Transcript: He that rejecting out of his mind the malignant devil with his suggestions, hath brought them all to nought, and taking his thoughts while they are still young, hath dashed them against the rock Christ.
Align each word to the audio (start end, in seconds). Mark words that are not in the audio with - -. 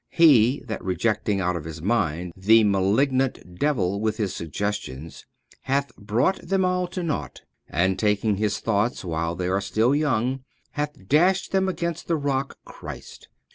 He 0.09 0.63
that 0.65 0.83
rejecting 0.83 1.41
out 1.41 1.55
of 1.55 1.63
his 1.65 1.79
mind 1.79 2.33
the 2.35 2.63
malignant 2.63 3.59
devil 3.59 3.99
with 4.01 4.17
his 4.17 4.33
suggestions, 4.33 5.27
hath 5.61 5.95
brought 5.95 6.37
them 6.41 6.65
all 6.65 6.87
to 6.87 7.03
nought, 7.03 7.41
and 7.69 7.99
taking 7.99 8.37
his 8.37 8.57
thoughts 8.59 9.05
while 9.05 9.35
they 9.35 9.47
are 9.47 9.61
still 9.61 9.93
young, 9.93 10.39
hath 10.71 11.07
dashed 11.07 11.51
them 11.51 11.69
against 11.69 12.07
the 12.07 12.17
rock 12.17 12.57
Christ. 12.65 13.27